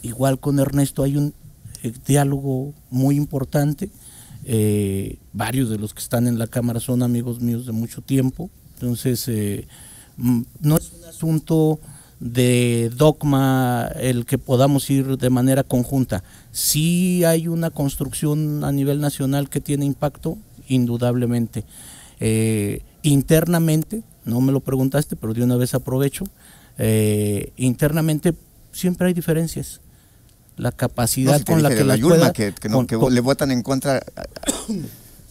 [0.03, 1.33] Igual con Ernesto hay un
[1.83, 3.91] eh, diálogo muy importante.
[4.47, 8.51] Eh, varios de los que están en la Cámara son amigos míos de mucho tiempo.
[8.75, 9.67] Entonces, eh,
[10.17, 11.81] mm, no es un asunto
[12.21, 16.23] de dogma el que podamos ir de manera conjunta.
[16.53, 21.65] Sí hay una construcción a nivel nacional que tiene impacto, indudablemente.
[23.03, 26.25] internamente, no me lo preguntaste, pero de una vez aprovecho,
[27.57, 28.33] internamente
[28.73, 29.83] siempre hay diferencias
[30.57, 32.53] la capacidad con la que la pueda, que,
[33.11, 34.03] le votan en contra.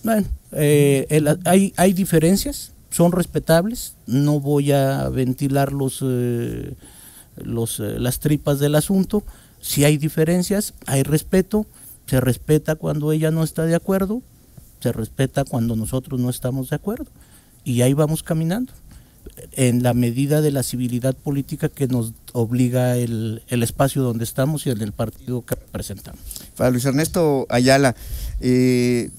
[0.04, 6.74] Bueno, eh, hay, hay diferencias, son respetables, no voy a ventilar los, eh,
[7.38, 9.24] los, eh, las tripas del asunto,
[9.62, 11.66] si hay diferencias, hay respeto,
[12.06, 14.22] se respeta cuando ella no está de acuerdo,
[14.82, 17.08] se respeta cuando nosotros no estamos de acuerdo,
[17.64, 18.74] y ahí vamos caminando
[19.54, 24.72] en la medida de la civilidad política que nos obliga el, espacio donde estamos y
[24.72, 26.20] en el partido que representamos.
[26.56, 27.96] Para Luis Ernesto Ayala,
[28.42, 29.10] eh,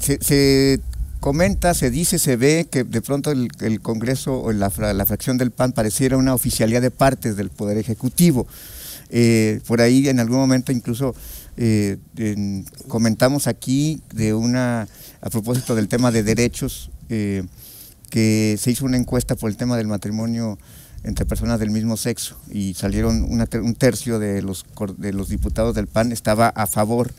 [0.00, 0.80] se,
[1.20, 5.72] comenta, se dice, se ve que de pronto el, Congreso o la, fracción del PAN
[5.72, 8.46] pareciera una oficialidad de partes del Poder Ejecutivo.
[9.10, 11.14] Eh, por ahí en algún momento incluso
[11.58, 11.98] eh,
[12.88, 14.88] comentamos aquí de una,
[15.20, 16.90] a propósito del tema de derechos,
[18.12, 20.58] que se hizo una encuesta por el tema del matrimonio
[21.02, 24.66] entre personas del mismo sexo y salieron un tercio de los,
[24.98, 27.10] de los diputados del PAN estaba a favor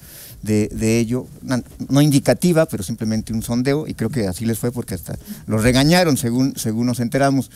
[0.43, 4.93] de, ello, no, indicativa, pero simplemente un sondeo, y creo que así les fue porque
[4.93, 7.49] hasta los regañaron según, según nos enteramos.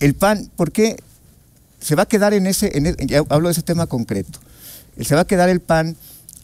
[0.00, 0.96] El PAN, ¿por qué
[1.80, 4.38] se va a quedar en ese, en e, hablo de ese tema concreto,
[4.98, 5.96] se va a quedar el PAN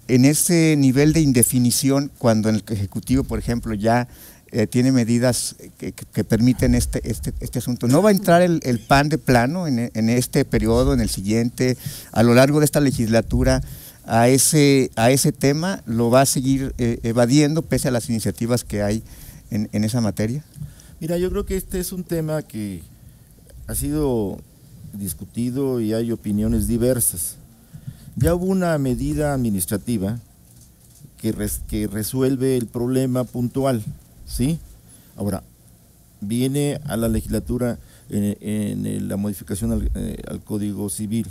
[0.08, 4.08] en ese nivel de indefinición cuando en el Ejecutivo, por ejemplo, ya
[4.52, 5.92] eh, tiene medidas que,
[6.24, 7.88] permiten este, este, este, asunto.
[7.88, 11.76] ¿No va a entrar el, PAN de plano en, este periodo, en el siguiente,
[12.12, 13.62] a lo largo de esta legislatura?
[14.04, 14.90] A ese,
[15.38, 19.02] tema lo va a seguir eh, evadiendo pese a las iniciativas que hay
[19.50, 20.44] en, en esa materia?
[21.00, 22.82] Mira, yo creo que este es un tema que
[23.66, 24.38] ha sido
[24.92, 27.36] discutido y hay opiniones diversas.
[28.16, 30.18] Ya hubo una medida administrativa
[31.18, 31.34] que,
[31.68, 33.82] que resuelve el problema puntual.
[34.26, 34.58] ¿Sí?
[35.16, 35.42] Ahora,
[36.20, 41.26] viene a la legislatura en, la modificación eh, al, Código Civil.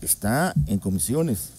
[0.00, 1.50] Está en comisiones.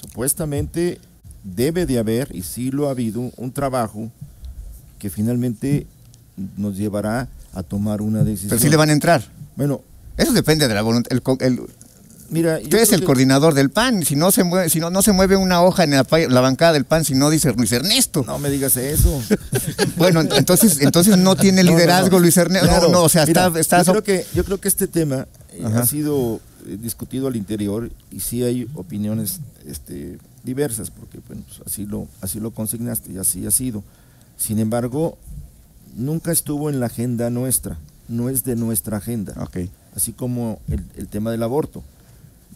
[0.00, 1.00] Supuestamente
[1.44, 4.10] debe de haber, y sí lo ha habido, un trabajo
[4.98, 5.86] que finalmente
[6.56, 8.50] nos llevará a tomar una decisión.
[8.50, 9.22] Pero sí le van a entrar.
[9.56, 9.82] Bueno,
[10.16, 11.12] eso depende de la voluntad.
[11.40, 11.60] El,
[12.30, 14.04] Mira, Usted es el coordinador del PAN.
[14.04, 16.84] Si no se mueve, si no, no se mueve una hoja en la, bancada del
[16.84, 18.22] PAN, si no dice Luis Ernesto.
[18.24, 19.20] No me digas eso.
[19.96, 22.68] bueno, entonces, entonces no tiene liderazgo Luis Ernesto.
[22.68, 25.84] no, no, o sea, está, yo, creo que, yo creo que este tema eh, ha
[25.84, 32.06] sido eh, discutido al interior y sí hay opiniones este, diversas, porque pues, así, lo,
[32.20, 33.82] así lo consignaste y así ha sido.
[34.36, 35.18] Sin embargo,
[35.96, 39.34] nunca estuvo en la agenda nuestra, no es de nuestra agenda.
[39.42, 39.68] Okay.
[39.96, 41.82] Así como el, el tema del aborto.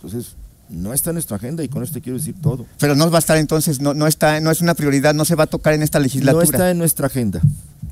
[0.04, 0.36] Entonces,
[0.68, 2.66] no está en nuestra agenda y con esto quiero decir todo.
[2.78, 5.34] Pero no va a estar entonces, no, no, está, no es una prioridad, no se
[5.34, 6.44] va a tocar en esta legislatura.
[6.44, 7.40] No está en nuestra agenda.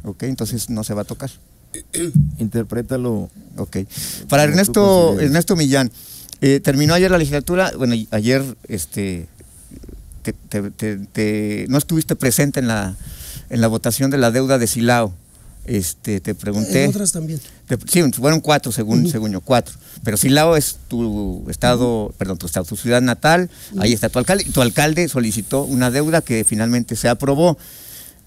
[0.05, 1.31] Ok, entonces no se va a tocar.
[2.39, 3.31] Interprétalo.
[3.57, 3.79] Ok.
[4.29, 5.91] Para Ernesto, Ernesto Millán,
[6.41, 9.29] eh, terminó ayer la legislatura, bueno, ayer este,
[11.69, 12.95] no estuviste presente en la,
[13.49, 15.15] en la votación de la deuda de Silao.
[15.65, 16.85] Este, te pregunté.
[16.85, 17.41] En otras también.
[17.67, 19.75] Te- sí, fueron cuatro, según, según yo, cuatro.
[20.03, 23.49] Pero Silao es tu estado, perdón, tu estado, tu ciudad natal,
[23.79, 27.57] ahí está tu alcalde, y tu alcalde solicitó una deuda que finalmente se aprobó.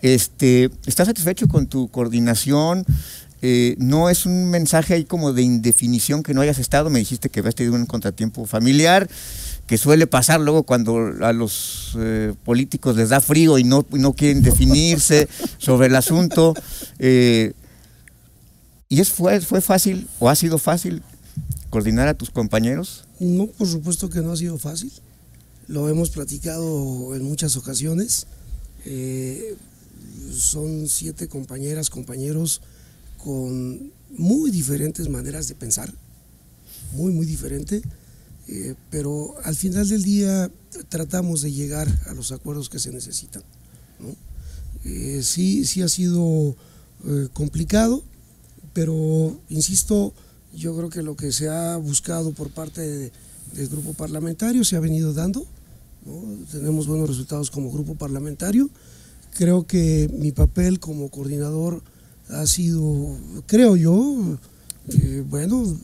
[0.02, 2.86] Este, ¿Estás satisfecho con tu coordinación?
[3.42, 7.30] Eh, no es un mensaje ahí como de indefinición que no hayas estado, me dijiste
[7.30, 9.08] que habías tenido un contratiempo familiar,
[9.68, 14.14] que suele pasar luego cuando a los eh, políticos les da frío y no, no
[14.14, 16.54] quieren definirse sobre el asunto.
[17.00, 17.54] Eh,
[18.90, 21.02] ¿Y es, fue, fue fácil o ha sido fácil
[21.72, 23.06] coordinar a tus compañeros?
[23.20, 24.92] No, por supuesto que no ha sido fácil.
[25.68, 28.28] Lo hemos platicado en muchas ocasiones.
[28.86, 29.56] Eh,
[30.32, 32.62] son siete compañeras, compañeros
[33.18, 35.92] con muy diferentes maneras de pensar,
[36.94, 37.82] muy, muy diferente.
[38.48, 40.52] Eh, pero al final del día
[40.90, 43.44] tratamos de llegar a los acuerdos que se necesitan.
[44.00, 44.16] ¿no?
[44.84, 46.56] Eh, sí, sí ha sido
[47.08, 48.04] eh, complicado,
[48.74, 50.14] pero insisto,
[50.56, 53.12] yo creo que lo que se ha buscado por parte de-
[53.54, 55.46] del grupo parlamentario se ha venido dando.
[56.06, 56.22] ¿no?
[56.52, 58.70] Tenemos buenos resultados como grupo parlamentario.
[59.38, 61.82] Creo que mi papel como coordinador
[62.30, 64.38] ha sido, creo yo,
[64.90, 65.78] eh, bueno,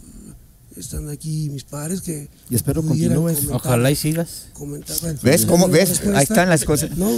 [0.77, 3.37] están aquí mis padres que Y espero continúes.
[3.39, 4.47] comentar- Ojalá y sigas.
[4.53, 5.89] comentar, ¿Ves cómo- ves?
[5.89, 6.97] respuesta- Ahí están las cosas.
[6.97, 7.09] No,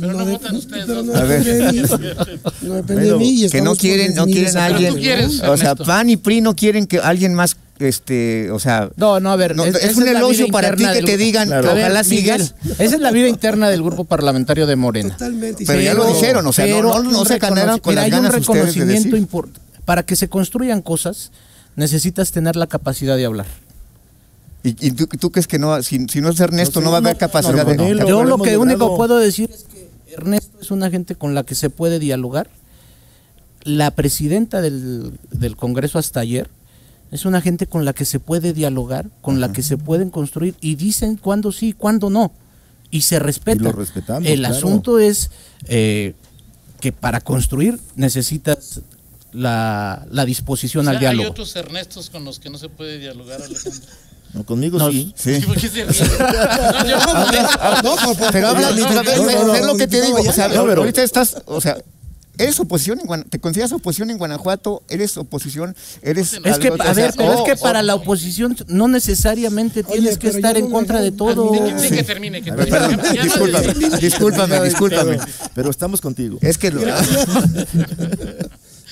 [0.00, 1.88] Pero no de- votan ustedes pero no A ver.
[2.62, 4.94] No depende de mí y que no quieren, no quieren a alguien.
[4.94, 5.26] parte, ¿Tú quieres?
[5.42, 5.84] O sea, Ernesto?
[5.84, 9.54] PAN y PRI no quieren que alguien más, este, o sea, No, no, a ver.
[9.54, 11.74] No, es, un elogio para ti que te digan Claro.
[11.74, 12.54] ver, ojalá Miguel, sigas.
[12.80, 15.10] Esa es la vida interna del grupo parlamentario de Morena.
[15.10, 15.64] Totalmente.
[15.64, 18.10] Pero ya lo dijeron, o sea, no- Pero no- se ganaron con mira, las hay
[18.10, 19.60] ganas un ustedes de reconocimiento decir.
[19.84, 21.30] Para que se construyan cosas,
[21.76, 23.46] necesitas tener la capacidad de hablar.
[24.62, 27.00] Y, y tú, tú crees que no, si, si no es Ernesto, no, va a
[27.00, 27.94] haber capacidad no, de.
[27.94, 31.44] lo Yo lo que único puedo decir es que Ernesto es una gente con la
[31.44, 32.50] que se puede dialogar.
[33.62, 36.48] La presidenta del, del Congreso hasta ayer
[37.12, 40.56] es una gente con la que se puede dialogar, con la que se pueden construir
[40.60, 42.32] y dicen cuándo sí y cuándo no.
[42.90, 43.60] Y se respeta.
[43.60, 44.54] Y lo respetamos, El claro.
[44.54, 45.30] asunto es
[45.66, 46.14] eh,
[46.80, 48.80] que para construir necesitas
[49.36, 51.30] la, la disposición O sea, al hay diálogo.
[51.30, 53.80] otros Ernestos con los que no se puede dialogar, Alejandro.
[54.34, 55.14] No, conmigo No, sí.
[55.16, 55.40] Sí.
[55.46, 55.88] ¿Por qué se ríen?
[56.18, 60.80] No, yo- No, por- por- Pero habla, no, lo que te digo, o sea, pero-
[60.82, 61.78] ahorita estás, o sea,
[62.38, 66.92] eres oposición en Guan- te consideras oposición en Guanajuato, eres oposición, eres Es que, a
[66.92, 71.00] ver, pero es que para la oposición no necesariamente Oye, tienes que estar en contra
[71.00, 71.54] de todo.
[71.78, 73.72] Sí, que termine, que discúlpame,
[74.02, 75.18] discúlpame, discúlpame.
[75.54, 76.36] Pero estamos contigo.
[76.42, 76.82] Es que lo-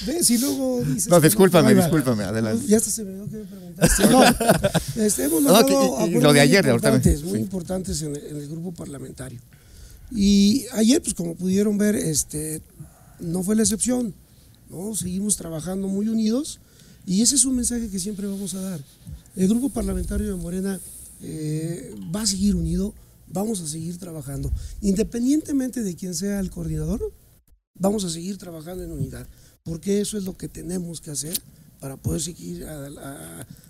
[0.06, 0.30] ¿Ves?
[0.30, 1.80] Y luego dices No, discúlpame, va.
[1.82, 2.66] discúlpame, adelante.
[2.66, 4.06] Ya hasta se me dio que me preguntaste.
[4.08, 4.22] No,
[5.04, 7.38] este, hemos No, que- y- lo de muy ayer, ahorita me- importantes, muy sí.
[7.44, 9.40] importantes en el, en el grupo parlamentario.
[10.10, 12.62] Y ayer, pues como pudieron ver, este,
[13.20, 14.14] no fue la excepción.
[14.70, 14.94] ¿no?
[14.94, 16.58] Seguimos trabajando muy unidos
[17.06, 18.80] y ese es un mensaje que siempre vamos a dar.
[19.36, 20.80] El grupo parlamentario de Morena
[21.22, 22.92] eh, va a seguir unido,
[23.28, 24.50] vamos a seguir trabajando.
[24.80, 27.12] Independientemente de quién sea el coordinador,
[27.74, 29.26] vamos a seguir trabajando en unidad,
[29.64, 31.40] porque eso es lo que tenemos que hacer
[31.81, 32.66] para poder seguir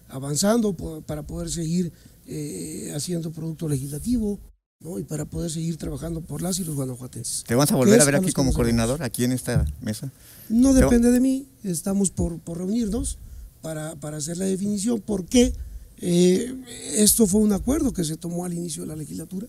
[0.08, 0.74] avanzando,
[1.06, 1.92] para poder seguir
[2.26, 4.40] eh, haciendo producto legislativo
[4.80, 4.98] ¿no?
[4.98, 7.44] y para poder seguir trabajando por las y los guanajuatenses.
[7.44, 10.10] ¿Te vas a ¿Qué volver a ver aquí como coordinador, aquí en esta mesa?
[10.48, 13.18] No depende de mí, estamos por, por reunirnos
[13.62, 15.52] para, para hacer la definición, porque
[15.98, 16.54] eh,
[16.96, 19.46] esto fue un acuerdo que se tomó al inicio de la legislatura,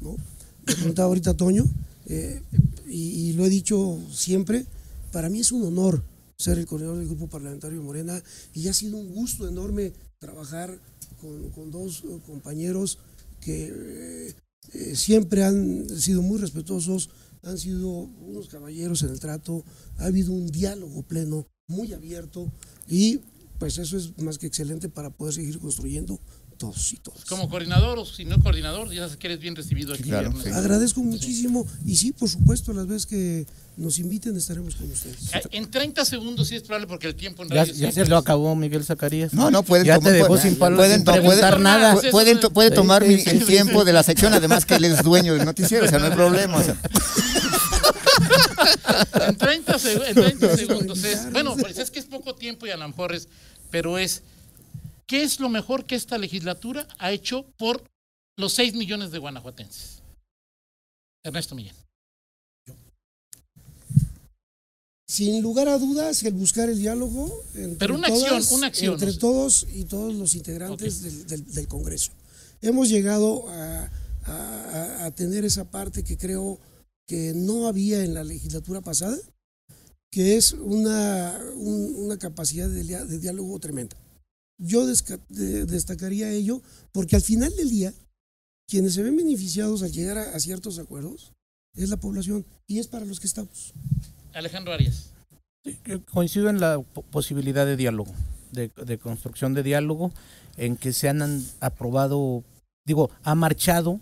[0.00, 0.16] ¿no?
[0.66, 1.64] Me preguntaba ahorita Toño,
[2.06, 2.42] eh,
[2.88, 4.66] y, y lo he dicho siempre,
[5.16, 6.04] para mí es un honor
[6.36, 10.78] ser el coordinador del Grupo Parlamentario Morena, y ha sido un gusto enorme trabajar
[11.22, 12.98] con, con dos eh, compañeros
[13.40, 14.34] que eh,
[14.74, 17.08] eh, siempre han sido muy respetuosos,
[17.44, 19.64] han sido unos caballeros en el trato,
[19.96, 22.52] ha habido un diálogo pleno, muy abierto
[22.86, 23.20] y
[23.58, 26.20] pues eso es más que excelente para poder seguir construyendo
[26.56, 27.24] todos y todas.
[27.24, 30.04] Como coordinador o si no coordinador, ya sabes que eres bien recibido aquí.
[30.04, 30.48] Claro, sí.
[30.50, 35.16] Agradezco muchísimo y sí, por supuesto, las veces que nos inviten estaremos con ustedes.
[35.34, 38.06] Ah, En 30 segundos sí es probable porque el tiempo en Ya, radio ya se
[38.06, 39.34] lo acabó Miguel Zacarías.
[39.34, 42.00] No, no, pueden Ya tomar- te dejó pueden- sin, palo- pueden- sin preguntar pueden- nada.
[42.10, 44.76] Pueden, no- puede Sí, tomar sí, mi- sí, el tiempo de la sección, además que
[44.76, 46.56] él es dueño del noticiero, o sea, no hay problema.
[46.56, 46.76] o sea.
[49.28, 51.30] En 30, seg- en 30 segundos es.
[51.32, 53.28] Bueno, pues es que es poco tiempo y a lo mejor es.
[53.70, 54.22] Pero es.
[55.08, 57.82] ¿Qué es lo mejor que esta legislatura ha hecho por
[58.36, 60.02] los 6 millones de guanajuatenses?
[61.24, 61.76] Ernesto Millán.
[65.08, 68.94] Sin lugar a dudas, el buscar el diálogo entre, Pero una todas- acción, una acción,
[68.94, 69.20] entre o sea.
[69.20, 72.10] todos y todos los integrantes del, del- del Congreso.
[72.60, 73.88] Hemos llegado a,
[74.24, 76.58] a- a- a tener esa parte que creo
[77.06, 79.16] que no había en la legislatura pasada
[80.10, 83.96] que es una, un- una capacidad de, de diálogo tremenda.
[84.58, 87.92] Yo de- destacaría ello porque al final del día,
[88.68, 91.32] quienes se ven beneficiados al llegar a, a ciertos acuerdos
[91.74, 93.72] es la población y es para los que estamos.
[94.32, 95.10] Alejandro Arias.
[95.64, 98.12] Sí, yo Coincido en la po- posibilidad de diálogo,
[98.52, 100.12] de, de construcción de diálogo,
[100.56, 102.42] en que se han an- aprobado,
[102.86, 104.00] digo, ha marchado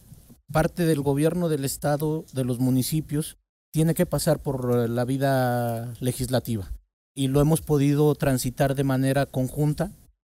[0.52, 3.38] parte del gobierno del estado, de los municipios,
[3.72, 6.70] tiene que pasar por eh, la vida legislativa
[7.16, 9.90] y lo hemos podido transitar de manera conjunta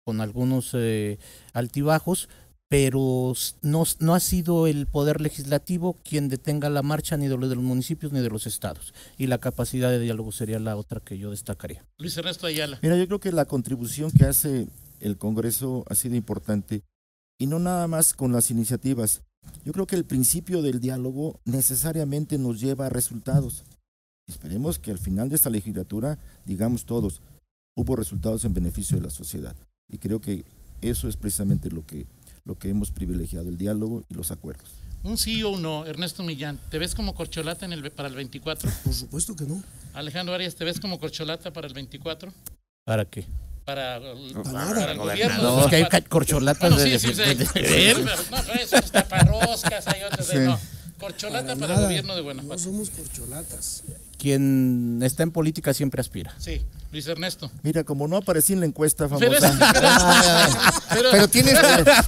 [0.05, 1.17] con algunos eh,
[1.53, 2.29] altibajos,
[2.69, 7.49] pero no, no ha sido el poder legislativo quien detenga la marcha ni de los
[7.49, 10.99] de los municipios ni de los estados y la capacidad de diálogo sería la otra
[10.99, 11.85] que yo destacaría.
[11.97, 12.79] Luis Ernesto Ayala.
[12.81, 14.67] Mira, yo creo que la contribución que hace
[14.99, 16.83] el Congreso ha sido importante
[17.39, 19.21] y no nada más con las iniciativas.
[19.63, 23.63] Yo creo que el principio del diálogo necesariamente nos lleva a resultados.
[24.27, 27.21] Esperemos que al final de esta legislatura, digamos todos,
[27.75, 29.55] hubo resultados en beneficio de la sociedad.
[29.91, 30.43] Y creo que
[30.81, 32.05] eso es precisamente lo que,
[32.43, 34.69] lo que hemos privilegiado, el diálogo y los acuerdos.
[35.03, 35.85] Un sí o un no.
[35.85, 36.59] Ernesto Millán.
[36.69, 38.69] ¿Te ves como corcholata en el, para el 24?
[38.83, 39.61] Por supuesto que no.
[39.93, 42.33] Alejandro Arias, ¿te ves como corcholata para el 24?
[42.83, 43.25] ¿Para qué?
[43.65, 44.91] Para, nada.
[44.91, 45.41] el gobierno.
[45.41, 47.59] No, es que hay corcholatas Bueno, de, sí, sí, de- sí.
[47.59, 50.39] de- Sí, No, eso es taparroscas, hay otros de Sí.
[50.39, 50.59] no.
[50.99, 52.61] Corcholata Para para el gobierno de No Guanajuato.
[52.63, 53.83] somos corcholatas.
[54.17, 56.33] quien está en política siempre aspira.
[56.39, 56.61] Sí,
[56.91, 57.51] Luis Ernesto.
[57.61, 61.55] Mira, como no aparecí en la encuesta Pero, es- famosa, pero- Pero tienes,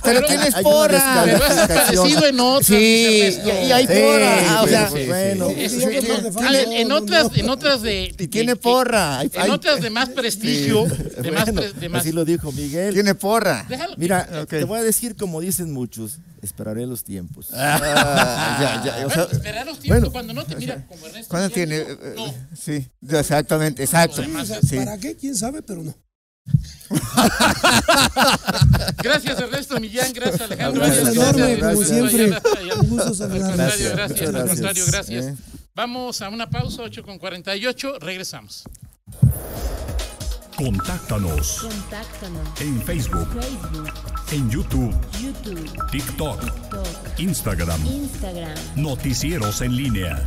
[0.04, 1.22] pero tienes porra.
[1.26, 3.68] pero has aparecido en otras, Sí, Luis y, Ernesto.
[3.68, 4.62] y hay Sí, porra.
[4.62, 5.46] o pero sea, pues bueno.
[5.48, 8.16] No, en otras, en otras de.
[8.18, 9.20] y tiene porra.
[9.20, 12.24] hay- En hay- otras de más prestigio, de más, Bueno, pre- de más- así lo
[12.24, 12.94] dijo Miguel.
[12.94, 13.66] tiene porra.
[13.68, 13.96] Déjalo.
[13.98, 17.48] Mira, te voy a decir como dicen muchos, esperaré los tiempos.
[17.54, 20.12] Ah, ya, ya, o sea, Bueno, esperar los tiempos bueno.
[20.12, 21.30] cuando no te mira como Ernesto.
[21.30, 21.78] ¿Cuándo tiene?
[21.78, 22.34] eh, No.
[22.58, 24.22] Sí, exactamente, exacto.
[24.68, 24.76] Sí.
[24.76, 25.15] ¿Para qué?
[25.15, 25.61] ¿Quién sabe?
[25.61, 25.95] Pero no.
[29.03, 30.82] Gracias Ernesto Millán, gracias Alejandro.
[30.82, 32.41] Gracias, Arias, enorme, gracias, como siempre.
[32.80, 33.57] Un gusto saludarlos.
[33.57, 34.88] Gracias, gracias, al contrario, gracias.
[34.88, 35.26] gracias.
[35.26, 35.36] Eh.
[35.76, 38.63] Vamos a una pausa, 8 con 48, regresamos.
[40.55, 42.61] Contáctanos Contáctanos.
[42.61, 43.93] en Facebook, Facebook,
[44.32, 46.88] en YouTube, YouTube, TikTok, TikTok,
[47.20, 47.86] Instagram.
[47.86, 48.55] Instagram.
[48.76, 50.26] Noticieros en línea.